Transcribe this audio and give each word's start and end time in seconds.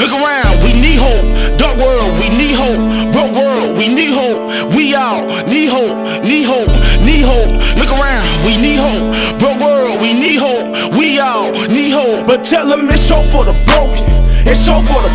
look 0.00 0.12
around, 0.16 0.52
we 0.64 0.72
need 0.72 0.96
hope. 0.96 1.28
Dark 1.60 1.76
world, 1.76 2.12
we 2.16 2.28
need 2.32 2.56
hope. 2.56 2.80
Broke 3.12 3.36
world, 3.36 3.76
we 3.76 3.92
need 3.92 4.16
hope. 4.16 4.48
We 4.74 4.94
all 4.94 5.26
need 5.44 5.68
hope, 5.68 6.24
need 6.24 6.44
hope, 6.48 6.72
need 7.04 7.24
hope. 7.28 7.52
Look 7.76 7.92
around, 7.92 8.26
we 8.48 8.56
need 8.56 8.80
hope. 8.80 9.12
Broke 9.38 9.60
world, 9.60 10.00
we 10.00 10.12
need 10.16 10.40
hope. 10.40 10.72
We 10.96 11.18
all 11.20 11.52
need 11.68 11.92
hope. 11.92 12.26
But 12.26 12.44
tell 12.44 12.66
them 12.66 12.88
it's 12.88 13.08
hope 13.08 13.26
for 13.26 13.44
the 13.44 13.54
broken. 13.68 14.08
It's 14.48 14.66
hope 14.66 14.84
for 14.88 15.02
the 15.04 15.09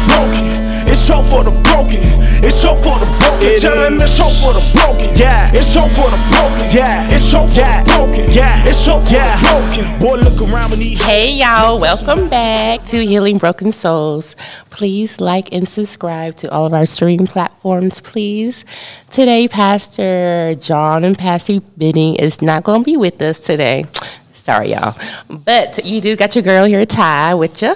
hope 1.25 1.45
for 1.45 1.51
the 1.51 1.51
broken. 1.61 1.99
It's 2.43 2.61
hope 2.63 2.79
for 2.79 2.99
the 2.99 3.05
broken. 3.19 3.47
It 3.47 3.61
Tell 3.61 3.75
them 3.75 4.01
it's 4.01 4.17
hope 4.17 4.33
for 4.33 4.53
the 4.53 4.63
broken. 4.73 5.15
Yeah. 5.17 5.49
It's 5.53 5.73
hope 5.73 5.91
for 5.91 6.09
the 6.09 6.17
broken. 6.29 6.69
Yeah. 6.71 7.09
It's 7.11 7.31
hope 7.31 7.49
for 7.49 7.59
Yeah. 7.59 7.83
the 7.83 7.89
broken. 7.91 8.31
Yeah. 8.31 8.63
It's 8.67 8.85
hope 8.85 9.03
for 9.03 9.13
Yeah. 9.13 9.35
the 9.37 9.47
broken. 9.47 9.99
Boy, 9.99 10.15
look 10.17 10.41
around, 10.41 10.71
we 10.71 10.77
need 10.77 11.01
Hey 11.01 11.33
y'all, 11.33 11.79
welcome 11.79 12.29
back 12.29 12.85
to 12.85 13.05
Healing 13.05 13.37
Broken 13.37 13.71
Souls. 13.71 14.35
Please 14.69 15.19
like 15.19 15.51
and 15.53 15.67
subscribe 15.67 16.35
to 16.37 16.51
all 16.51 16.65
of 16.65 16.73
our 16.73 16.85
streaming 16.85 17.27
platforms, 17.27 17.99
please. 18.01 18.65
Today, 19.09 19.47
Pastor 19.47 20.55
John 20.59 21.03
and 21.03 21.17
Pastor 21.17 21.59
Benny 21.77 22.19
is 22.19 22.41
not 22.41 22.63
going 22.63 22.81
to 22.81 22.85
be 22.85 22.97
with 22.97 23.21
us 23.21 23.39
today. 23.39 23.85
Sorry, 24.33 24.71
y'all. 24.71 24.95
But 25.29 25.85
you 25.85 26.01
do 26.01 26.15
got 26.15 26.35
your 26.35 26.43
girl 26.43 26.65
here, 26.65 26.85
Ty, 26.85 27.33
with 27.35 27.61
you. 27.61 27.73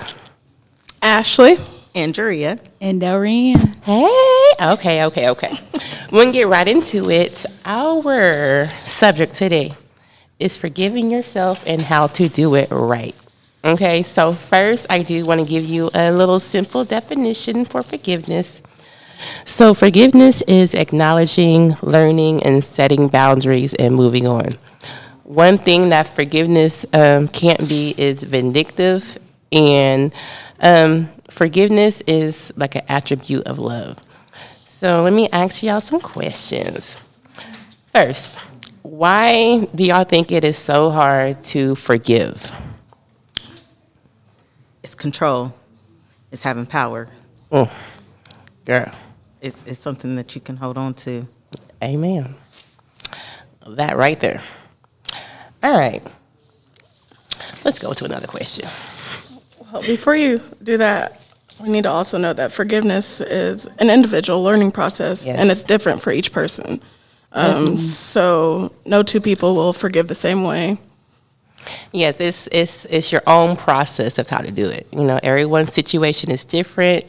Ashley. 1.01 1.57
Andrea. 1.95 2.57
And 2.81 3.01
Doreen. 3.01 3.55
Hey, 3.83 4.51
okay, 4.61 5.05
okay, 5.05 5.29
okay. 5.29 5.53
We're 6.11 6.23
gonna 6.23 6.31
get 6.31 6.47
right 6.47 6.67
into 6.67 7.09
it. 7.09 7.45
Our 7.65 8.67
subject 8.85 9.33
today 9.33 9.73
is 10.39 10.55
forgiving 10.55 11.11
yourself 11.11 11.63
and 11.67 11.81
how 11.81 12.07
to 12.07 12.29
do 12.29 12.55
it 12.55 12.69
right. 12.71 13.15
Okay, 13.63 14.03
so 14.03 14.33
first, 14.33 14.85
I 14.89 15.03
do 15.03 15.25
want 15.25 15.41
to 15.41 15.45
give 15.45 15.65
you 15.65 15.89
a 15.93 16.11
little 16.11 16.39
simple 16.39 16.85
definition 16.85 17.65
for 17.65 17.83
forgiveness. 17.83 18.61
So, 19.43 19.73
forgiveness 19.73 20.41
is 20.43 20.73
acknowledging, 20.73 21.75
learning, 21.81 22.43
and 22.43 22.63
setting 22.63 23.09
boundaries 23.09 23.73
and 23.73 23.93
moving 23.93 24.25
on. 24.25 24.51
One 25.25 25.57
thing 25.57 25.89
that 25.89 26.07
forgiveness 26.07 26.85
um, 26.93 27.27
can't 27.27 27.67
be 27.67 27.93
is 27.97 28.23
vindictive, 28.23 29.17
and 29.51 30.13
um, 30.61 31.09
forgiveness 31.29 32.01
is 32.07 32.51
like 32.55 32.75
an 32.75 32.83
attribute 32.87 33.45
of 33.47 33.59
love. 33.59 33.97
So, 34.65 35.03
let 35.03 35.13
me 35.13 35.27
ask 35.31 35.61
y'all 35.63 35.81
some 35.81 35.99
questions. 35.99 37.01
First, 37.93 38.45
why 38.81 39.65
do 39.75 39.83
y'all 39.83 40.03
think 40.05 40.31
it 40.31 40.43
is 40.43 40.57
so 40.57 40.89
hard 40.89 41.43
to 41.45 41.75
forgive? 41.75 42.49
It's 44.83 44.95
control. 44.95 45.53
It's 46.31 46.41
having 46.41 46.65
power. 46.65 47.09
Oh, 47.51 47.71
Girl, 48.65 48.91
It's, 49.41 49.63
it's 49.65 49.79
something 49.79 50.15
that 50.15 50.35
you 50.35 50.41
can 50.41 50.55
hold 50.55 50.77
on 50.77 50.93
to. 50.95 51.27
amen. 51.83 52.35
That 53.67 53.97
right 53.97 54.19
there. 54.19 54.41
All 55.63 55.71
right. 55.71 56.01
Let's 57.65 57.79
go 57.79 57.93
to 57.93 58.05
another 58.05 58.27
question. 58.27 58.67
Well, 59.71 59.81
before 59.83 60.15
you 60.15 60.41
do 60.63 60.77
that, 60.77 61.21
we 61.61 61.69
need 61.69 61.83
to 61.83 61.89
also 61.89 62.17
know 62.17 62.33
that 62.33 62.51
forgiveness 62.51 63.21
is 63.21 63.67
an 63.79 63.89
individual 63.89 64.41
learning 64.41 64.71
process, 64.71 65.25
Yes. 65.25 65.37
and 65.37 65.51
it's 65.51 65.63
different 65.63 66.01
for 66.01 66.11
each 66.11 66.31
person. 66.31 66.81
Um, 67.31 67.77
so, 67.77 68.73
no 68.85 69.03
two 69.03 69.21
people 69.21 69.55
will 69.55 69.73
forgive 69.73 70.07
the 70.07 70.15
same 70.15 70.43
way. 70.43 70.79
Yes, 71.91 72.19
it's 72.21 72.47
it's 72.51 72.85
it's 72.85 73.11
your 73.11 73.21
own 73.27 73.55
process 73.57 74.17
of 74.17 74.29
how 74.29 74.39
to 74.39 74.49
do 74.51 74.67
it. 74.69 74.87
You 74.91 75.03
know, 75.03 75.19
everyone's 75.21 75.73
situation 75.73 76.31
is 76.31 76.45
different. 76.45 77.05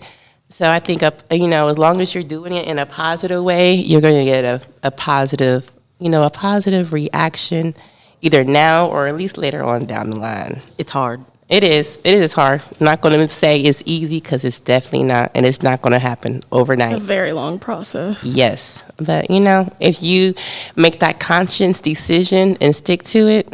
So 0.48 0.68
I 0.68 0.80
think 0.80 1.02
up 1.04 1.22
you 1.32 1.46
know, 1.46 1.68
as 1.68 1.78
long 1.78 2.00
as 2.00 2.14
you're 2.14 2.24
doing 2.24 2.52
it 2.52 2.66
in 2.66 2.78
a 2.78 2.84
positive 2.86 3.42
way, 3.44 3.74
you're 3.74 4.00
going 4.00 4.18
to 4.18 4.24
get 4.24 4.44
a, 4.44 4.60
a 4.82 4.90
positive, 4.90 5.72
you 6.00 6.08
know, 6.08 6.24
a 6.24 6.30
positive 6.30 6.92
reaction 6.92 7.74
either 8.20 8.42
now 8.44 8.88
or 8.88 9.06
at 9.06 9.16
least 9.16 9.38
later 9.38 9.62
on 9.62 9.86
down 9.86 10.10
the 10.10 10.16
line. 10.16 10.60
It's 10.76 10.90
hard. 10.90 11.24
It 11.50 11.64
is. 11.64 12.00
It 12.04 12.14
is 12.14 12.32
hard. 12.32 12.62
I'm 12.80 12.84
not 12.84 13.00
going 13.00 13.26
to 13.26 13.28
say 13.34 13.60
it's 13.60 13.82
easy 13.84 14.20
because 14.20 14.44
it's 14.44 14.60
definitely 14.60 15.02
not, 15.02 15.32
and 15.34 15.44
it's 15.44 15.62
not 15.62 15.82
going 15.82 15.92
to 15.92 15.98
happen 15.98 16.36
It's 16.36 16.46
overnight. 16.52 16.92
a 16.94 16.98
very 17.00 17.32
long 17.32 17.58
process. 17.58 18.22
Yes, 18.24 18.84
but 18.98 19.28
you 19.30 19.40
know, 19.40 19.68
if 19.80 20.00
you 20.00 20.34
make 20.76 21.00
that 21.00 21.18
conscious 21.18 21.80
decision 21.80 22.56
and 22.60 22.74
stick 22.74 23.02
to 23.04 23.26
it, 23.28 23.52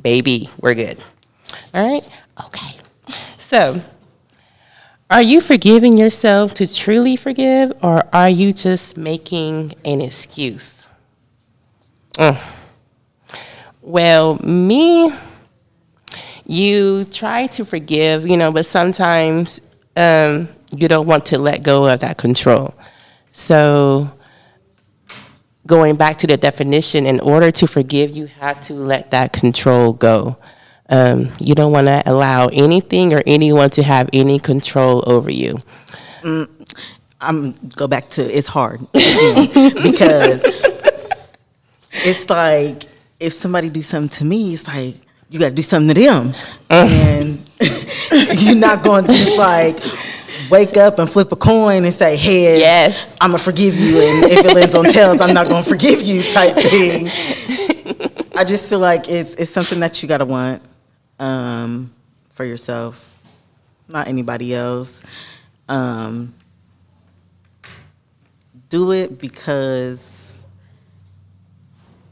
baby, 0.00 0.50
we're 0.60 0.74
good. 0.74 1.02
All 1.72 1.86
right? 1.88 2.06
Okay. 2.44 2.76
So, 3.38 3.80
are 5.08 5.22
you 5.22 5.40
forgiving 5.40 5.96
yourself 5.96 6.52
to 6.54 6.66
truly 6.72 7.16
forgive, 7.16 7.72
or 7.82 8.02
are 8.12 8.28
you 8.28 8.52
just 8.52 8.98
making 8.98 9.72
an 9.86 10.02
excuse? 10.02 10.90
Mm. 12.18 12.52
Well, 13.80 14.38
me, 14.42 15.12
you 16.46 17.04
try 17.06 17.48
to 17.48 17.64
forgive, 17.64 18.26
you 18.26 18.36
know, 18.36 18.52
but 18.52 18.66
sometimes 18.66 19.60
um, 19.96 20.48
you 20.70 20.88
don't 20.88 21.06
want 21.06 21.26
to 21.26 21.38
let 21.38 21.62
go 21.62 21.86
of 21.86 22.00
that 22.00 22.18
control. 22.18 22.74
So, 23.32 24.10
going 25.66 25.96
back 25.96 26.18
to 26.18 26.26
the 26.26 26.36
definition, 26.36 27.06
in 27.06 27.20
order 27.20 27.50
to 27.50 27.66
forgive, 27.66 28.10
you 28.10 28.26
have 28.26 28.60
to 28.62 28.74
let 28.74 29.10
that 29.10 29.32
control 29.32 29.92
go. 29.92 30.38
Um, 30.88 31.32
you 31.40 31.54
don't 31.54 31.72
want 31.72 31.88
to 31.88 32.02
allow 32.06 32.46
anything 32.46 33.12
or 33.12 33.22
anyone 33.26 33.70
to 33.70 33.82
have 33.82 34.08
any 34.12 34.38
control 34.38 35.02
over 35.06 35.30
you. 35.30 35.56
I'm 37.20 37.52
go 37.76 37.88
back 37.88 38.08
to 38.10 38.22
it's 38.22 38.46
hard 38.46 38.80
because 38.92 40.44
it's 41.92 42.30
like 42.30 42.84
if 43.18 43.32
somebody 43.32 43.70
do 43.70 43.82
something 43.82 44.10
to 44.18 44.24
me, 44.24 44.52
it's 44.54 44.68
like 44.68 44.94
you 45.30 45.38
got 45.40 45.48
to 45.50 45.54
do 45.54 45.62
something 45.62 45.94
to 45.94 46.00
them, 46.00 46.34
and 46.70 47.50
you're 48.40 48.54
not 48.54 48.82
going 48.82 49.06
to 49.06 49.12
just 49.12 49.36
like 49.38 49.78
wake 50.50 50.76
up 50.76 50.98
and 50.98 51.10
flip 51.10 51.32
a 51.32 51.36
coin 51.36 51.84
and 51.84 51.92
say, 51.92 52.16
"Hey, 52.16 52.60
Yes. 52.60 53.14
I'm 53.20 53.30
gonna 53.30 53.42
forgive 53.42 53.74
you," 53.74 53.98
and 54.00 54.32
if 54.32 54.44
it 54.44 54.54
lands 54.54 54.74
on 54.74 54.84
tails, 54.92 55.20
I'm 55.20 55.34
not 55.34 55.48
gonna 55.48 55.64
forgive 55.64 56.02
you, 56.02 56.22
type 56.22 56.56
thing. 56.60 57.08
I 58.36 58.44
just 58.44 58.68
feel 58.68 58.78
like 58.78 59.08
it's 59.08 59.34
it's 59.34 59.50
something 59.50 59.80
that 59.80 60.02
you 60.02 60.08
gotta 60.08 60.24
want 60.26 60.62
um, 61.18 61.92
for 62.30 62.44
yourself, 62.44 63.18
not 63.88 64.08
anybody 64.08 64.54
else. 64.54 65.02
Um, 65.68 66.34
do 68.68 68.92
it 68.92 69.18
because 69.18 70.42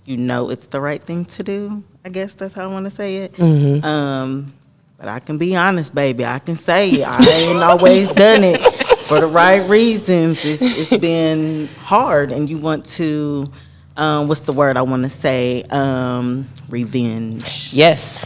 you 0.04 0.16
know 0.16 0.50
it's 0.50 0.66
the 0.66 0.80
right 0.80 1.02
thing 1.02 1.24
to 1.26 1.42
do. 1.42 1.84
I 2.04 2.10
guess 2.10 2.34
that's 2.34 2.54
how 2.54 2.64
I 2.68 2.72
want 2.72 2.84
to 2.84 2.90
say 2.90 3.16
it. 3.18 3.40
Um, 3.40 4.52
but 4.98 5.08
I 5.08 5.20
can 5.20 5.38
be 5.38 5.56
honest, 5.56 5.94
baby. 5.94 6.24
I 6.24 6.38
can 6.38 6.54
say 6.56 7.02
I 7.02 7.18
ain't 7.22 7.62
always 7.62 8.10
done 8.10 8.44
it 8.44 8.60
for 9.06 9.20
the 9.20 9.26
right 9.26 9.66
reasons. 9.68 10.44
It's, 10.44 10.60
it's 10.62 10.96
been 10.98 11.66
hard, 11.80 12.30
and 12.30 12.48
you 12.48 12.58
want 12.58 12.84
to. 12.96 13.50
Um, 13.96 14.26
what's 14.28 14.40
the 14.40 14.52
word 14.52 14.76
I 14.76 14.82
want 14.82 15.04
to 15.04 15.08
say? 15.10 15.62
Um, 15.70 16.48
revenge 16.68 17.72
Yes, 17.72 18.24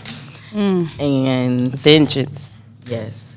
and 0.53 1.71
vengeance. 1.79 2.55
yes, 2.87 3.37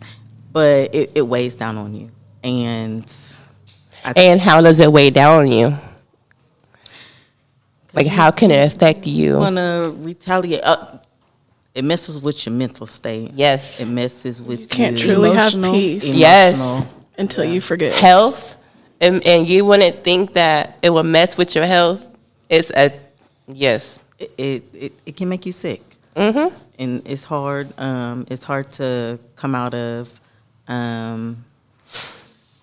but 0.53 0.95
it, 0.95 1.11
it 1.15 1.21
weighs 1.27 1.55
down 1.55 1.77
on 1.77 1.93
you, 1.93 2.09
and 2.43 3.03
I 4.05 4.13
And 4.15 4.39
how 4.41 4.61
does 4.61 4.79
it 4.79 4.91
weigh 4.91 5.09
down 5.09 5.39
on 5.41 5.51
you? 5.51 5.77
Like, 7.93 8.07
how 8.07 8.31
can 8.31 8.51
it 8.51 8.73
affect 8.73 9.05
you? 9.07 9.37
want 9.37 9.57
to 9.57 9.93
retaliate. 9.99 10.61
Uh, 10.63 10.97
it 11.75 11.83
messes 11.85 12.19
with 12.21 12.45
your 12.45 12.53
mental 12.55 12.85
state. 12.85 13.31
Yes. 13.33 13.79
It 13.79 13.87
messes 13.87 14.41
with 14.41 14.59
You 14.61 14.67
can't 14.67 14.97
your 15.03 15.15
truly 15.15 15.29
have 15.29 15.53
Emotional. 15.53 15.73
peace 15.73 16.15
Yes. 16.15 16.55
emotional- 16.55 16.87
until 17.17 17.43
you 17.45 17.61
forget. 17.61 17.93
Health, 17.93 18.55
and, 18.99 19.25
and 19.25 19.47
you 19.47 19.65
wouldn't 19.65 20.03
think 20.03 20.33
that 20.33 20.79
it 20.83 20.89
will 20.89 21.03
mess 21.03 21.37
with 21.37 21.53
your 21.55 21.65
health. 21.65 22.07
It's 22.49 22.71
a 22.71 22.91
yes. 23.47 23.99
It, 24.19 24.31
it, 24.37 24.63
it, 24.73 24.93
it 25.05 25.15
can 25.17 25.29
make 25.29 25.45
you 25.45 25.51
sick. 25.51 25.81
Mm-hmm. 26.15 26.55
And 26.79 27.07
it's 27.07 27.23
hard. 27.23 27.77
Um, 27.79 28.25
it's 28.29 28.43
hard 28.43 28.71
to 28.73 29.19
come 29.35 29.55
out 29.55 29.73
of. 29.73 30.11
Um, 30.67 31.43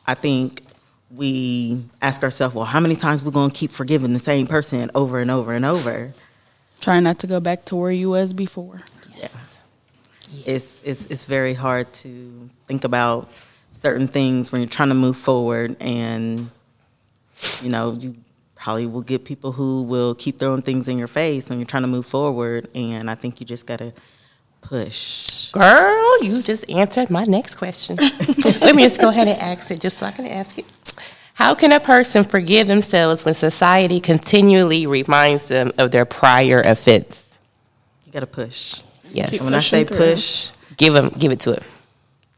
I 0.07 0.15
think 0.15 0.63
we 1.11 1.85
ask 2.03 2.23
ourselves, 2.23 2.55
well, 2.55 2.65
how 2.65 2.81
many 2.81 2.97
times 2.97 3.23
we're 3.23 3.31
going 3.31 3.51
to 3.51 3.57
keep 3.57 3.71
forgiving 3.71 4.13
the 4.13 4.19
same 4.19 4.47
person 4.47 4.91
over 4.95 5.21
and 5.21 5.31
over 5.31 5.53
and 5.53 5.65
over? 5.65 6.13
Try 6.81 7.01
not 7.01 7.19
to 7.21 7.27
go 7.27 7.41
back 7.41 7.65
to 7.67 7.77
where 7.77 7.91
you 7.91 8.11
was 8.11 8.33
before. 8.33 8.83
Yes. 9.17 9.59
It's 10.45 10.81
it's 10.85 11.07
it's 11.07 11.25
very 11.25 11.55
hard 11.55 11.93
to 11.95 12.51
think 12.67 12.85
about 12.85 13.31
certain 13.73 14.07
things 14.07 14.53
when 14.53 14.61
you're 14.61 14.69
trying 14.69 14.91
to 14.91 14.95
move 14.95 15.17
forward 15.17 15.77
and 15.81 16.51
you 17.63 17.71
know 17.71 17.93
you 17.93 18.17
probably 18.55 18.87
will 18.87 19.03
get 19.03 19.25
people 19.25 19.53
who 19.53 19.83
will 19.83 20.15
keep 20.15 20.39
throwing 20.39 20.63
things 20.63 20.89
in 20.89 20.99
your 20.99 21.09
face 21.09 21.49
when 21.49 21.59
you're 21.59 21.67
trying 21.67 21.85
to 21.85 21.89
move 21.89 22.05
forward 22.05 22.69
and 22.75 23.09
i 23.09 23.15
think 23.15 23.39
you 23.39 23.47
just 23.47 23.67
got 23.67 23.79
to 23.79 23.93
Push. 24.61 25.51
Girl, 25.53 26.23
you 26.23 26.43
just 26.43 26.69
answered 26.69 27.11
my 27.11 27.25
next 27.25 27.55
question. 27.55 27.97
Let 28.61 28.75
me 28.75 28.83
just 28.83 29.01
go 29.01 29.09
ahead 29.09 29.29
and 29.29 29.41
ask 29.41 29.71
it 29.71 29.81
just 29.81 29.99
so 29.99 30.07
I 30.07 30.11
can 30.11 30.27
ask 30.27 30.59
it. 30.59 30.67
How 31.39 31.55
can 31.55 31.71
a 31.71 31.79
person 31.79 32.25
forgive 32.25 32.67
themselves 32.67 33.25
when 33.25 33.33
society 33.33 34.01
continually 34.01 34.89
reminds 34.89 35.47
them 35.47 35.71
of 35.79 35.93
their 35.93 36.05
prior 36.05 36.61
offense? 36.61 37.39
You 38.05 38.11
gotta 38.11 38.27
push. 38.27 38.83
Yes. 39.13 39.31
Keep 39.31 39.41
And 39.43 39.45
when 39.47 39.55
I 39.55 39.61
say 39.61 39.85
Pushing 39.85 39.97
through. 39.99 40.07
push, 40.15 40.51
Give 40.77 40.95
them, 40.95 41.11
give 41.11 41.31
it 41.31 41.39
to 41.43 41.53
it. 41.53 41.63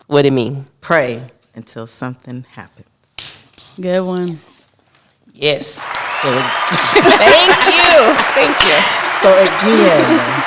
What 0.06 0.26
it 0.26 0.34
mean? 0.34 0.66
pray 0.82 1.24
until 1.54 1.86
something 1.86 2.44
happens. 2.50 3.16
Good 3.80 4.02
ones. 4.04 4.68
Yes. 5.32 5.76
So, 6.20 6.28
Thank 7.00 7.56
you. 7.72 8.16
Thank 8.36 8.56
you. 8.68 8.78
so 9.22 9.32
again, 9.32 10.42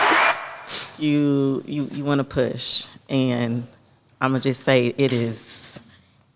you 1.00 1.64
you 1.66 1.90
you 1.92 2.04
want 2.04 2.20
to 2.20 2.24
push, 2.24 2.86
and 3.10 3.66
I'm 4.22 4.30
gonna 4.34 4.42
just 4.42 4.62
say 4.64 4.94
it 4.96 5.12
is 5.12 5.80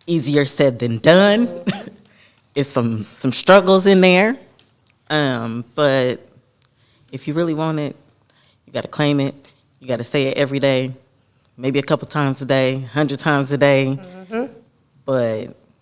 easier 0.08 0.46
said 0.46 0.80
than 0.80 0.98
done. 0.98 1.48
it's 2.58 2.68
some 2.68 3.04
some 3.04 3.32
struggles 3.32 3.86
in 3.86 4.02
there, 4.02 4.36
um, 5.12 5.64
but 5.76 6.28
if 7.12 7.28
you 7.28 7.36
really 7.36 7.54
want 7.54 7.78
it, 7.78 7.96
you 8.66 8.74
got 8.74 8.82
to 8.82 8.88
claim 8.88 9.20
it. 9.20 9.36
You 9.80 9.88
got 9.88 9.98
to 9.98 10.04
say 10.04 10.30
it 10.30 10.38
every 10.38 10.58
day, 10.58 10.92
maybe 11.56 11.78
a 11.78 11.84
couple 11.84 12.08
times 12.08 12.42
a 12.42 12.46
day, 12.46 12.80
hundred 12.80 13.20
times 13.20 13.52
a 13.52 13.60
day. 13.60 14.00
But 15.06 15.42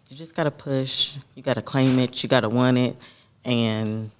you 0.10 0.18
just 0.18 0.36
got 0.36 0.44
to 0.44 0.52
push. 0.52 1.16
You 1.34 1.42
got 1.42 1.54
to 1.54 1.62
claim 1.62 1.98
it. 1.98 2.22
You 2.22 2.28
got 2.28 2.42
to 2.42 2.50
want 2.50 2.78
it, 2.78 2.98
and 3.46 4.12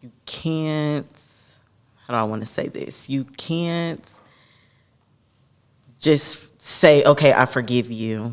you 0.00 0.10
can't. 0.24 1.12
How 2.06 2.14
do 2.14 2.18
I 2.18 2.22
want 2.22 2.40
to 2.40 2.48
say 2.48 2.68
this? 2.68 3.10
You 3.10 3.24
can't 3.24 4.02
just 6.00 6.62
say, 6.62 7.04
"Okay, 7.04 7.34
I 7.34 7.44
forgive 7.44 7.90
you." 7.92 8.32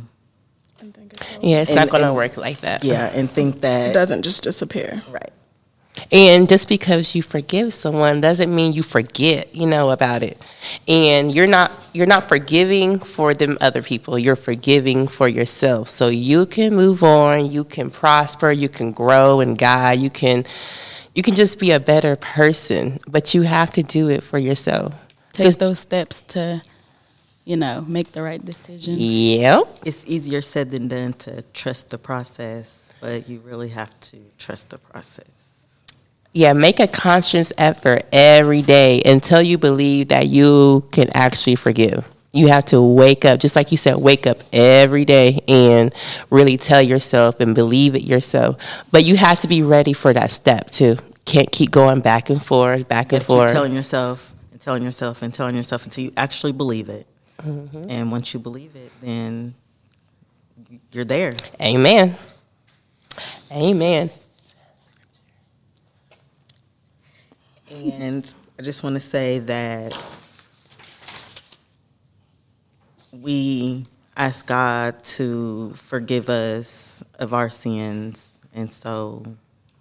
And 0.86 0.94
think 0.94 1.14
it's 1.14 1.28
so- 1.30 1.40
Yeah, 1.42 1.62
it's 1.62 1.72
And- 1.72 1.78
not 1.80 1.90
going 1.90 2.04
to 2.06 2.14
work 2.14 2.38
like 2.38 2.62
that. 2.62 2.84
Yeah, 2.84 3.10
and 3.14 3.30
think 3.30 3.62
that 3.62 3.90
It 3.90 3.94
doesn't 3.94 4.22
just 4.22 4.44
disappear. 4.44 5.02
right. 5.12 5.32
And 6.12 6.48
just 6.50 6.68
because 6.68 7.16
you 7.16 7.24
forgive 7.24 7.74
someone 7.74 8.20
doesn't 8.20 8.54
mean 8.54 8.74
you 8.74 8.84
forget, 8.84 9.56
you 9.56 9.66
know, 9.66 9.92
about 9.92 10.22
it. 10.24 10.38
And 10.90 11.34
you're 11.34 11.48
not 11.48 11.72
you're 11.94 12.06
not 12.06 12.28
forgiving 12.28 13.00
for 13.00 13.34
them 13.34 13.58
other 13.62 13.82
people. 13.82 14.20
You're 14.20 14.36
forgiving 14.36 15.08
for 15.08 15.28
yourself. 15.30 15.88
So 15.88 16.10
you 16.10 16.46
can 16.46 16.76
move 16.76 17.02
on, 17.02 17.50
you 17.50 17.64
can 17.64 17.90
prosper, 17.90 18.52
you 18.52 18.68
can 18.68 18.92
grow 18.92 19.40
and 19.40 19.58
God, 19.58 19.98
you 20.00 20.10
can 20.10 20.44
you 21.16 21.24
can 21.24 21.34
just 21.34 21.58
be 21.60 21.72
a 21.72 21.80
better 21.80 22.18
person, 22.18 23.00
but 23.08 23.34
you 23.34 23.44
have 23.44 23.72
to 23.72 23.82
do 23.82 24.10
it 24.10 24.22
for 24.22 24.38
yourself. 24.38 24.94
Take 25.32 25.56
those 25.58 25.80
steps 25.80 26.22
to, 26.34 26.62
you 27.46 27.56
know, 27.56 27.86
make 27.88 28.12
the 28.12 28.24
right 28.24 28.44
decisions. 28.44 28.98
Yep. 29.00 29.80
It's 29.86 30.06
easier 30.08 30.42
said 30.42 30.72
than 30.72 30.88
done 30.88 31.14
to 31.14 31.44
trust 31.54 31.92
the 31.92 31.98
process, 32.00 32.90
but 33.00 33.30
you 33.30 33.40
really 33.40 33.70
have 33.70 33.98
to 34.02 34.18
trust 34.38 34.72
the 34.72 34.80
process. 34.80 35.86
Yeah, 36.34 36.52
make 36.54 36.82
a 36.82 36.88
conscious 36.88 37.54
effort 37.58 38.04
every 38.12 38.62
day 38.62 39.02
until 39.06 39.42
you 39.42 39.58
believe 39.58 40.10
that 40.10 40.28
you 40.28 40.86
can 40.92 41.10
actually 41.14 41.56
forgive. 41.56 42.10
You 42.34 42.48
have 42.48 42.66
to 42.66 42.82
wake 42.82 43.24
up, 43.24 43.40
just 43.40 43.56
like 43.56 43.72
you 43.72 43.78
said, 43.78 43.96
wake 43.96 44.28
up 44.28 44.44
every 44.52 45.06
day 45.06 45.40
and 45.48 45.96
really 46.30 46.58
tell 46.58 46.82
yourself 46.82 47.40
and 47.40 47.56
believe 47.56 47.96
it 47.96 48.02
yourself. 48.02 48.58
But 48.92 49.06
you 49.06 49.16
have 49.16 49.40
to 49.40 49.48
be 49.48 49.62
ready 49.62 49.94
for 49.94 50.12
that 50.12 50.32
step 50.32 50.72
too. 50.72 50.98
Can't 51.24 51.50
keep 51.50 51.72
going 51.72 52.02
back 52.02 52.30
and 52.30 52.44
forth, 52.44 52.90
back 52.90 53.14
You 53.14 53.18
and 53.18 53.20
gotta 53.20 53.20
keep 53.20 53.28
forth. 53.28 53.52
telling 53.54 53.74
yourself 53.74 54.36
and 54.52 54.60
telling 54.60 54.84
yourself 54.84 55.22
and 55.22 55.34
telling 55.34 55.56
yourself 55.56 55.86
until 55.86 56.04
you 56.04 56.12
actually 56.18 56.52
believe 56.52 56.90
it. 56.90 57.08
Mm-hmm. 57.40 57.90
And 57.90 58.12
once 58.12 58.34
you 58.34 58.40
believe 58.40 58.76
it, 58.76 58.92
then 59.02 59.54
you're 60.92 61.06
there. 61.06 61.34
Amen. 61.62 62.16
Amen. 63.52 64.10
And 67.72 68.34
I 68.58 68.62
just 68.62 68.84
want 68.84 68.96
to 68.96 69.00
say 69.00 69.40
that 69.40 69.94
we 73.12 73.86
ask 74.16 74.46
God 74.46 75.04
to 75.04 75.72
forgive 75.76 76.30
us 76.30 77.04
of 77.20 77.34
our 77.34 77.50
sins. 77.50 78.42
And 78.54 78.72
so 78.72 79.24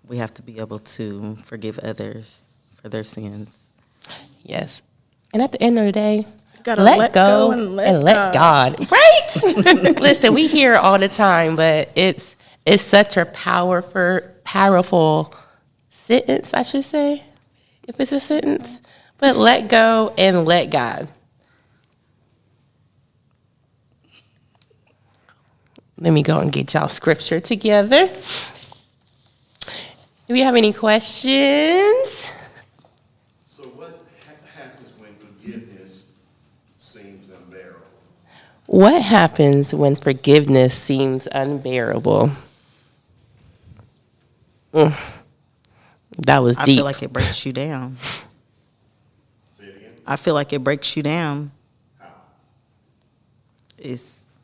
we 0.07 0.17
have 0.17 0.35
to 0.35 0.43
be 0.43 0.59
able 0.59 0.81
to 0.81 1.37
forgive 1.37 1.79
others 1.81 2.49
for 2.77 2.89
their 2.89 3.05
sins. 3.05 3.73
Yes. 4.43 4.83
And 5.33 5.43
at 5.43 5.53
the 5.53 5.63
end 5.63 5.79
of 5.79 5.85
the 5.85 5.93
day, 5.93 6.27
Gotta 6.65 6.83
let, 6.83 6.99
let 6.99 7.13
go, 7.13 7.25
go 7.25 7.51
and 7.53 7.61
and 7.61 7.77
let, 7.77 8.03
let 8.03 8.33
God. 8.33 8.79
Right? 8.91 9.29
Listen, 10.01 10.35
we 10.35 10.47
hear 10.49 10.75
it 10.75 10.79
all 10.79 10.99
the 10.99 11.09
time, 11.09 11.57
but 11.57 11.91
it's 11.95 12.37
it's 12.67 12.83
such 12.83 13.17
a 13.17 13.27
powerful 13.27 14.21
powerful 14.45 15.35
sentence, 15.89 16.53
I 16.55 16.63
should 16.63 16.85
say, 16.85 17.23
if 17.87 18.01
it's 18.01 18.13
a 18.13 18.21
sentence. 18.21 18.81
But 19.19 19.37
let 19.37 19.69
go 19.69 20.15
and 20.19 20.45
let 20.45 20.71
God. 20.71 21.09
Let 25.99 26.13
me 26.13 26.23
go 26.23 26.41
and 26.41 26.51
get 26.53 26.75
y'all 26.75 26.89
scripture 26.89 27.41
together. 27.41 28.07
Do 30.27 30.33
we 30.33 30.41
have 30.41 30.57
any 30.57 30.73
questions? 30.73 32.33
So 33.47 33.65
what 33.65 34.03
ha- 34.27 34.35
happens 34.59 34.91
when 34.99 35.15
forgiveness 35.17 36.13
seems 36.77 37.24
unbearable? 37.35 37.81
What 38.67 39.03
happens 39.03 39.75
when 39.75 39.97
forgiveness 39.97 40.75
seems 40.75 41.27
unbearable? 41.33 42.31
Mm. 44.73 45.21
That 46.19 46.39
was 46.43 46.59
I 46.59 46.65
deep. 46.65 46.75
I 46.75 46.77
feel 46.77 46.85
like 46.85 47.03
it 47.03 47.13
breaks 47.13 47.47
you 47.47 47.53
down. 47.53 47.97
Say 47.97 49.65
it 49.67 49.77
again? 49.77 49.93
I 50.07 50.17
feel 50.17 50.35
like 50.35 50.53
it 50.53 50.63
breaks 50.65 50.97
you 50.97 51.03
down. 51.03 51.51
How? 51.99 52.09
It's 53.79 54.39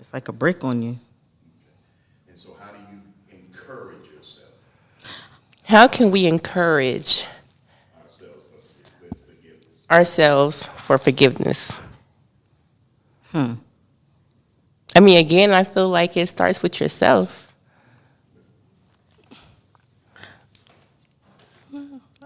it's 0.00 0.12
like 0.12 0.28
a 0.28 0.32
brick 0.32 0.62
on 0.64 0.82
you. 0.82 0.98
And 2.28 2.38
so 2.38 2.50
how 2.60 2.70
do 2.70 2.78
you 2.78 3.00
encourage 3.38 4.08
yourself, 4.08 4.50
How 5.66 5.88
can 5.88 6.10
we 6.10 6.26
encourage 6.26 7.24
ourselves, 8.02 8.44
with 8.52 8.90
with 9.02 9.20
forgiveness? 9.20 9.66
Ourselves 9.90 10.66
for 10.68 10.98
forgiveness? 10.98 11.72
Hmm. 13.32 13.54
I 14.94 15.00
mean, 15.00 15.18
again, 15.18 15.52
I 15.52 15.64
feel 15.64 15.88
like 15.88 16.16
it 16.16 16.26
starts 16.26 16.62
with 16.62 16.80
yourself. 16.80 17.52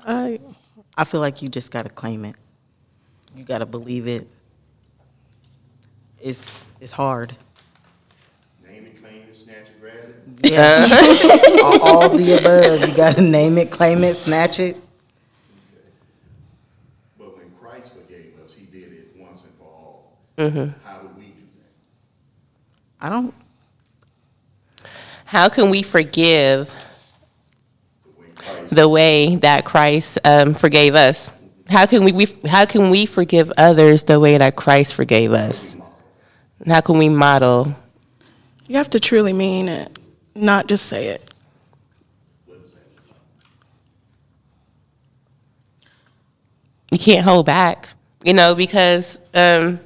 I 0.04 0.40
I 0.97 1.04
feel 1.04 1.21
like 1.21 1.42
you 1.42 1.49
just 1.49 1.71
gotta 1.71 1.88
claim 1.90 2.25
it. 2.25 2.37
You 3.37 3.45
gotta 3.45 3.66
believe 3.66 4.07
it. 4.07 4.26
It's 6.21 6.64
it's 6.81 6.92
hard. 6.92 7.37
Name 8.66 8.87
it, 8.87 9.00
claim 9.00 9.23
it, 9.23 9.35
snatch 9.35 9.69
it, 9.69 9.81
grab 9.81 9.95
it? 10.42 10.50
Yeah. 10.50 10.87
all, 11.62 11.83
all 11.83 12.09
the 12.09 12.38
above. 12.38 12.88
You 12.88 12.97
gotta 12.97 13.23
name 13.23 13.59
it, 13.59 13.71
claim 13.71 14.04
it, 14.04 14.14
snatch 14.14 14.61
it. 14.61 14.76
But 17.19 17.37
when 17.37 17.50
Christ 17.61 17.95
forgave 17.95 18.38
us, 18.45 18.52
he 18.52 18.66
did 18.66 18.92
it 18.92 19.16
once 19.16 19.45
and 19.45 19.54
for 19.54 19.64
all. 19.64 20.19
Mm-hmm. 20.37 20.87
How 20.87 20.99
do 20.99 21.09
we 21.17 21.25
do 21.25 21.43
that? 23.01 23.07
I 23.07 23.11
don't 23.11 23.35
How 25.25 25.49
can 25.49 25.71
we 25.71 25.83
forgive 25.83 26.69
The 28.05 28.11
way 28.19 28.33
Christ, 28.35 28.75
the 28.75 28.89
way 28.89 29.37
that 29.37 29.65
Christ 29.65 30.19
um, 30.25 30.55
forgave 30.55 30.95
us? 30.95 31.33
How 31.69 31.87
can 31.87 32.05
we, 32.05 32.12
we 32.12 32.27
how 32.47 32.65
can 32.67 32.91
we 32.91 33.07
forgive 33.07 33.53
others 33.57 34.05
the 34.05 34.19
way 34.21 34.37
that 34.39 34.57
Christ 34.57 34.95
forgave 34.95 35.33
us? 35.33 35.77
How 36.67 36.81
can 36.81 36.99
we 36.99 37.09
model? 37.09 37.75
you 38.69 38.77
have 38.77 38.91
to 38.91 39.01
truly 39.01 39.33
mean 39.33 39.69
it, 39.69 39.99
not 40.35 40.67
just 40.67 40.87
say 40.87 41.09
it. 41.09 41.35
what 42.47 42.62
does 42.62 42.75
that 42.75 42.87
mean? 42.87 43.15
You 46.91 46.99
can't 46.99 47.25
hold 47.25 47.47
back, 47.47 47.89
you 48.25 48.33
know, 48.33 48.55
because 48.55 49.21
um, 49.35 49.81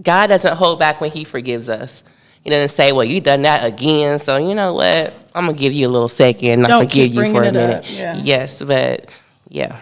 God 0.00 0.26
doesn't 0.28 0.56
hold 0.56 0.78
back 0.78 1.00
when 1.00 1.10
He 1.10 1.24
forgives 1.24 1.68
us. 1.70 2.04
He 2.44 2.50
doesn't 2.50 2.74
say, 2.76 2.92
"Well, 2.92 3.04
you 3.04 3.20
done 3.20 3.42
that 3.42 3.64
again, 3.64 4.18
so 4.18 4.36
you 4.36 4.54
know 4.54 4.74
what? 4.74 5.14
I'm 5.34 5.46
gonna 5.46 5.58
give 5.58 5.72
you 5.72 5.88
a 5.88 5.90
little 5.90 6.08
second. 6.08 6.64
I 6.64 6.68
Don't 6.68 6.84
forgive 6.84 7.10
keep 7.12 7.14
you 7.14 7.32
for 7.32 7.42
a 7.42 7.52
minute." 7.52 7.90
yeah. 7.90 8.16
Yes, 8.16 8.62
but 8.62 9.10
yeah, 9.48 9.80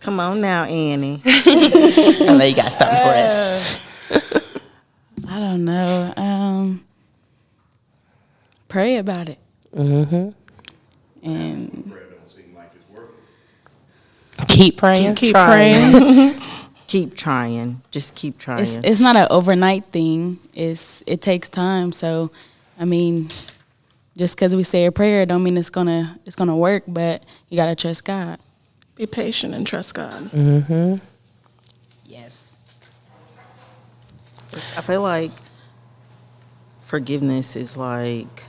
come 0.00 0.20
on 0.20 0.40
now, 0.40 0.64
Annie. 0.64 1.22
I 1.26 2.34
know 2.36 2.44
you 2.44 2.54
got 2.54 2.72
something 2.72 2.96
for 2.96 3.14
us. 3.14 3.78
I 5.28 5.38
don't 5.38 5.64
know. 5.64 6.12
Um, 6.16 6.84
pray 8.68 8.96
about 8.96 9.28
it. 9.28 9.38
Mm-hmm. 9.74 10.30
And 11.22 11.90
Prayer 11.90 12.04
don't 12.10 12.28
seem 12.30 12.54
like 12.54 12.70
it's 12.74 12.88
working. 12.90 13.14
Keep 14.48 14.76
praying. 14.78 15.14
Keep 15.14 15.30
trying. 15.32 15.92
praying. 15.92 16.42
keep 16.90 17.14
trying. 17.14 17.80
Just 17.92 18.14
keep 18.16 18.36
trying. 18.38 18.62
It's 18.62 18.78
it's 18.78 19.00
not 19.00 19.16
an 19.16 19.28
overnight 19.30 19.84
thing. 19.86 20.40
It's 20.52 21.02
it 21.06 21.22
takes 21.22 21.48
time. 21.48 21.92
So, 21.92 22.30
I 22.78 22.84
mean, 22.84 23.28
just 24.16 24.36
because 24.36 24.56
we 24.56 24.64
say 24.64 24.86
a 24.86 24.92
prayer, 24.92 25.24
don't 25.24 25.42
mean 25.42 25.56
it's 25.56 25.70
gonna 25.70 26.18
it's 26.26 26.34
gonna 26.34 26.56
work. 26.56 26.82
But 26.88 27.22
you 27.48 27.56
gotta 27.56 27.76
trust 27.76 28.04
God. 28.04 28.38
Be 28.96 29.06
patient 29.06 29.54
and 29.54 29.66
trust 29.66 29.94
God. 29.94 30.24
Mm-hmm. 30.30 30.96
Yes. 32.06 32.56
I 34.76 34.80
feel 34.80 35.02
like 35.02 35.30
forgiveness 36.82 37.54
is 37.54 37.76
like 37.76 38.44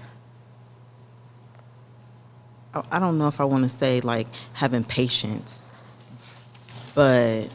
I 2.74 2.81
I 2.91 3.00
don't 3.00 3.19
know 3.19 3.27
if 3.27 3.39
I 3.39 3.43
want 3.43 3.63
to 3.65 3.69
say 3.69 4.01
like 4.01 4.27
having 4.53 4.83
patience, 4.83 5.67
but 6.95 7.50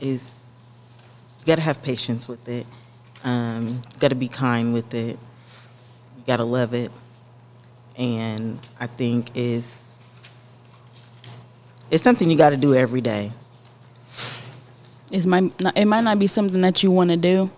is 0.00 0.58
you 1.40 1.46
got 1.46 1.56
to 1.56 1.62
have 1.62 1.82
patience 1.82 2.28
with 2.28 2.48
it. 2.48 2.66
Um, 3.22 3.82
you 3.92 4.00
got 4.00 4.08
to 4.08 4.14
be 4.14 4.28
kind 4.28 4.72
with 4.72 4.92
it. 4.94 5.18
You 6.16 6.24
got 6.26 6.38
to 6.38 6.44
love 6.44 6.74
it, 6.74 6.90
and 7.96 8.58
I 8.78 8.86
think 8.86 9.36
is 9.36 10.02
it's 11.90 12.02
something 12.02 12.30
you 12.30 12.36
got 12.36 12.50
to 12.50 12.56
do 12.56 12.74
every 12.74 13.00
day. 13.00 13.32
It 15.10 15.26
might 15.26 15.60
not, 15.60 15.76
it 15.76 15.86
might 15.86 16.04
not 16.04 16.18
be 16.18 16.28
something 16.28 16.60
that 16.60 16.82
you 16.82 16.90
want 16.90 17.10
to 17.10 17.16
do, 17.16 17.50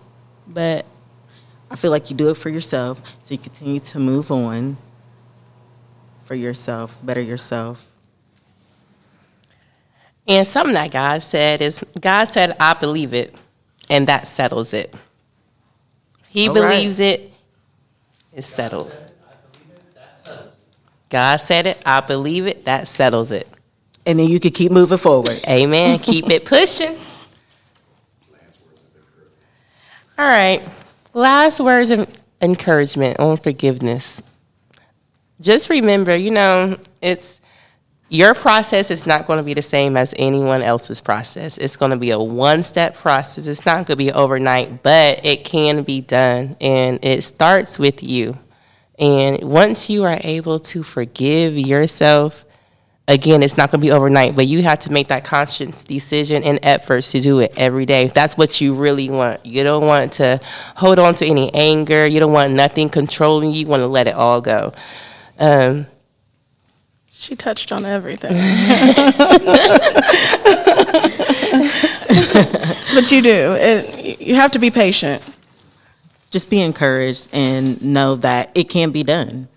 but 0.47 0.85
I 1.69 1.75
feel 1.75 1.91
like 1.91 2.09
you 2.09 2.15
do 2.15 2.29
it 2.29 2.37
for 2.37 2.49
yourself, 2.49 3.01
so 3.21 3.33
you 3.33 3.37
continue 3.37 3.79
to 3.79 3.99
move 3.99 4.31
on 4.31 4.77
for 6.23 6.35
yourself, 6.35 6.97
better 7.03 7.21
yourself. 7.21 7.92
And 10.27 10.47
something 10.47 10.73
that 10.73 10.91
God 10.91 11.21
said 11.21 11.61
is 11.61 11.83
God 11.99 12.25
said, 12.25 12.55
I 12.59 12.73
believe 12.73 13.13
it, 13.13 13.35
and 13.89 14.07
that 14.07 14.27
settles 14.27 14.73
it. 14.73 14.93
He 16.29 16.47
All 16.47 16.55
right. 16.55 16.61
believes 16.61 16.99
it, 16.99 17.31
it's 18.31 18.47
settled. 18.47 18.95
God 21.09 21.37
said 21.37 21.67
it, 21.67 21.81
I 21.85 21.99
believe 21.99 22.47
it, 22.47 22.65
that 22.65 22.87
settles 22.87 23.31
it. 23.31 23.47
And 24.05 24.17
then 24.17 24.27
you 24.27 24.39
can 24.39 24.51
keep 24.51 24.71
moving 24.71 24.97
forward. 24.97 25.39
Amen. 25.47 25.99
Keep 25.99 26.29
it 26.29 26.43
pushing. 26.43 26.97
All 30.17 30.27
right. 30.27 30.61
Last 31.13 31.59
words 31.59 31.89
of 31.89 32.09
encouragement 32.41 33.19
on 33.19 33.37
forgiveness. 33.37 34.21
Just 35.39 35.69
remember, 35.69 36.15
you 36.15 36.31
know, 36.31 36.77
it's 37.01 37.39
your 38.09 38.35
process 38.35 38.91
is 38.91 39.07
not 39.07 39.25
going 39.25 39.39
to 39.39 39.43
be 39.43 39.53
the 39.53 39.61
same 39.61 39.97
as 39.97 40.13
anyone 40.17 40.61
else's 40.61 41.01
process. 41.01 41.57
It's 41.57 41.75
going 41.75 41.91
to 41.91 41.97
be 41.97 42.11
a 42.11 42.19
one 42.19 42.61
step 42.63 42.95
process. 42.95 43.47
It's 43.47 43.65
not 43.65 43.75
going 43.75 43.85
to 43.85 43.95
be 43.95 44.11
overnight, 44.11 44.83
but 44.83 45.25
it 45.25 45.45
can 45.45 45.83
be 45.83 46.01
done. 46.01 46.55
And 46.61 47.03
it 47.03 47.23
starts 47.23 47.79
with 47.79 48.03
you. 48.03 48.35
And 48.99 49.41
once 49.43 49.89
you 49.89 50.03
are 50.03 50.17
able 50.21 50.59
to 50.59 50.83
forgive 50.83 51.57
yourself, 51.57 52.45
again, 53.07 53.41
it's 53.41 53.57
not 53.57 53.71
going 53.71 53.81
to 53.81 53.85
be 53.87 53.91
overnight, 53.91 54.35
but 54.35 54.45
you 54.45 54.61
have 54.61 54.79
to 54.79 54.91
make 54.91 55.07
that 55.07 55.23
conscious 55.23 55.83
decision 55.83 56.43
and 56.43 56.59
efforts 56.61 57.11
to 57.13 57.21
do 57.21 57.39
it 57.39 57.53
every 57.57 57.85
day. 57.85 58.07
That's 58.07 58.37
what 58.37 58.61
you 58.61 58.75
really 58.75 59.09
want, 59.09 59.45
you 59.45 59.63
don't 59.63 59.85
want 59.85 60.13
to 60.13 60.39
hold 60.75 60.99
on 60.99 61.15
to 61.15 61.25
any 61.25 61.53
anger. 61.53 62.05
You 62.05 62.19
don't 62.19 62.31
want 62.31 62.53
nothing 62.53 62.89
controlling 62.89 63.51
you. 63.51 63.61
You 63.61 63.65
want 63.65 63.81
to 63.81 63.87
let 63.87 64.07
it 64.07 64.13
all 64.13 64.41
go. 64.41 64.71
Um, 65.39 65.87
She 67.23 67.37
touched 67.37 67.71
on 67.71 67.85
everything. 67.85 68.31
but 72.93 73.11
you 73.13 73.21
do. 73.21 73.55
It, 73.57 74.19
you 74.19 74.35
have 74.35 74.51
to 74.51 74.59
be 74.59 74.69
patient. 74.69 75.23
Just 76.31 76.49
be 76.49 76.61
encouraged 76.61 77.29
and 77.31 77.81
know 77.81 78.17
that 78.17 78.51
it 78.55 78.65
can 78.65 78.91
be 78.91 79.03
done. 79.03 79.47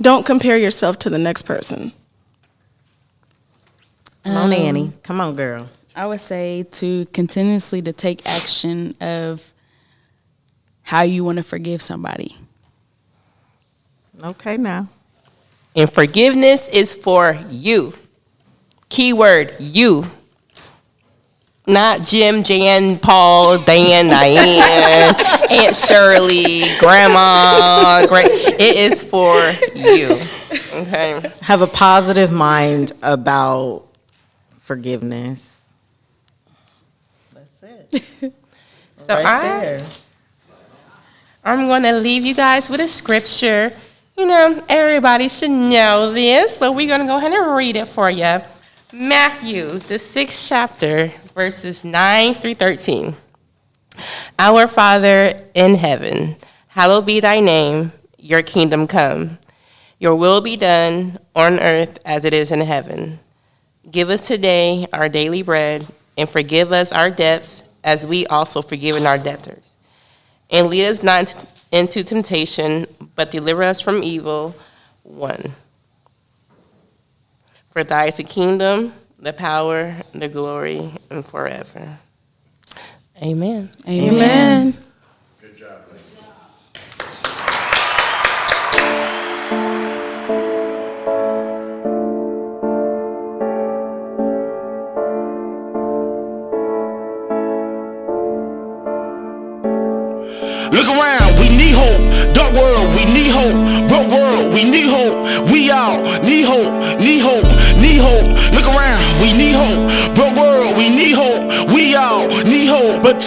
Don't 0.00 0.26
compare 0.26 0.58
yourself 0.58 0.98
to 1.00 1.08
the 1.08 1.18
next 1.18 1.42
person. 1.42 1.92
Come 4.24 4.36
on, 4.36 4.46
um, 4.46 4.52
Annie. 4.52 4.92
Come 5.04 5.20
on, 5.20 5.36
girl. 5.36 5.68
I 5.94 6.06
would 6.06 6.18
say 6.18 6.64
to 6.64 7.04
continuously 7.12 7.80
to 7.82 7.92
take 7.92 8.26
action 8.26 8.96
of 9.00 9.52
how 10.82 11.02
you 11.02 11.22
want 11.22 11.36
to 11.36 11.44
forgive 11.44 11.80
somebody. 11.80 12.36
Okay, 14.20 14.56
now. 14.56 14.88
And 15.76 15.92
forgiveness 15.92 16.68
is 16.68 16.92
for 16.92 17.38
you. 17.50 17.92
Keyword 18.88 19.54
you. 19.58 20.04
Not 21.66 22.02
Jim, 22.04 22.42
Jan, 22.42 22.98
Paul, 22.98 23.58
Dan, 23.58 24.06
Diane, 24.08 25.14
Aunt 25.50 25.76
Shirley, 25.76 26.64
Grandma. 26.80 28.06
Great. 28.08 28.26
It 28.26 28.76
is 28.76 29.02
for 29.02 29.34
you. 29.74 30.20
Okay. 30.74 31.20
Have 31.42 31.60
a 31.60 31.66
positive 31.66 32.32
mind 32.32 32.92
about 33.02 33.86
forgiveness. 34.58 35.72
That's 37.32 38.02
it. 38.22 38.32
So 39.06 39.16
right 39.16 39.26
I, 39.26 39.60
there. 39.60 39.86
I'm 41.42 41.66
going 41.66 41.82
to 41.82 41.94
leave 41.94 42.24
you 42.24 42.34
guys 42.34 42.70
with 42.70 42.80
a 42.80 42.86
scripture. 42.86 43.72
You 44.20 44.26
know, 44.26 44.62
everybody 44.68 45.30
should 45.30 45.50
know 45.50 46.12
this, 46.12 46.58
but 46.58 46.74
we're 46.74 46.88
going 46.88 47.00
to 47.00 47.06
go 47.06 47.16
ahead 47.16 47.32
and 47.32 47.56
read 47.56 47.74
it 47.74 47.88
for 47.88 48.10
you. 48.10 48.36
Matthew, 48.92 49.78
the 49.78 49.98
sixth 49.98 50.46
chapter, 50.46 51.10
verses 51.34 51.84
9 51.84 52.34
through 52.34 52.56
13. 52.56 53.16
Our 54.38 54.68
Father 54.68 55.40
in 55.54 55.74
heaven, 55.74 56.36
hallowed 56.68 57.06
be 57.06 57.20
thy 57.20 57.40
name, 57.40 57.92
your 58.18 58.42
kingdom 58.42 58.86
come. 58.86 59.38
Your 59.98 60.14
will 60.14 60.42
be 60.42 60.58
done 60.58 61.18
on 61.34 61.58
earth 61.58 61.98
as 62.04 62.26
it 62.26 62.34
is 62.34 62.52
in 62.52 62.60
heaven. 62.60 63.20
Give 63.90 64.10
us 64.10 64.28
today 64.28 64.86
our 64.92 65.08
daily 65.08 65.42
bread, 65.42 65.86
and 66.18 66.28
forgive 66.28 66.72
us 66.72 66.92
our 66.92 67.08
debts 67.08 67.62
as 67.82 68.06
we 68.06 68.26
also 68.26 68.60
forgive 68.60 69.02
our 69.02 69.16
debtors. 69.16 69.76
And 70.50 70.66
lead 70.66 70.88
us 70.88 71.02
not 71.02 71.42
into 71.72 72.04
temptation, 72.04 72.86
but 73.14 73.30
deliver 73.30 73.62
us 73.62 73.80
from 73.80 74.02
evil. 74.02 74.54
One. 75.02 75.52
For 77.70 77.84
thy 77.84 78.06
is 78.06 78.16
the 78.16 78.24
kingdom, 78.24 78.92
the 79.18 79.32
power, 79.32 79.94
the 80.12 80.28
glory, 80.28 80.90
and 81.10 81.24
forever. 81.24 81.98
Amen. 83.22 83.70
Amen. 83.86 84.72
Good 84.72 84.89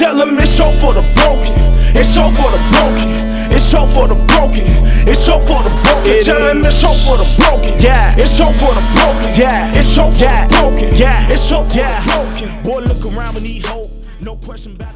Tell 0.03 0.17
them 0.17 0.38
it's 0.38 0.60
all 0.60 0.74
for 0.74 0.93
the 0.93 1.01
broken. 1.15 1.55
It's 1.95 2.17
all 2.17 2.29
for 2.31 2.51
the 2.51 2.60
broken. 2.75 3.07
It's 3.55 3.74
all 3.74 3.88
for 3.88 4.05
the 4.05 4.15
broken. 4.36 4.67
It's 5.07 5.29
all 5.29 5.39
for 5.39 5.63
the 5.63 5.69
broken. 5.79 6.12
It 6.12 6.25
Tell 6.25 6.43
them 6.43 6.57
it's 6.65 6.83
all 6.83 6.93
for 6.93 7.15
the 7.15 7.24
broken. 7.39 7.79
Yeah. 7.79 8.13
It's 8.17 8.38
all 8.41 8.51
for 8.51 8.75
the 8.75 8.83
broken. 8.91 9.31
Yeah. 9.39 9.72
It's 9.74 9.98
all 9.98 10.12
for 10.12 10.25
yeah. 10.25 10.45
the 10.45 10.55
broken. 10.60 10.95
Yeah. 10.98 11.31
It's 11.31 11.50
all 11.53 11.63
for 11.63 11.77
yeah. 11.77 12.03
the 12.03 12.12
broken. 12.12 12.63
Boy, 12.63 12.79
look 12.81 13.15
around 13.15 13.38
and 13.38 13.45
need 13.45 13.65
hope. 13.65 13.91
No 14.19 14.36
question 14.36 14.74
about 14.75 14.92